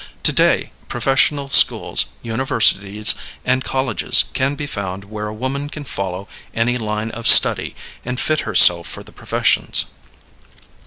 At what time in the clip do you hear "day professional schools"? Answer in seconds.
0.33-2.05